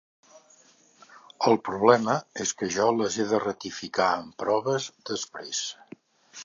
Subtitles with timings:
[1.49, 2.15] El problema
[2.45, 5.63] és que jo les he de ratificar amb proves, després.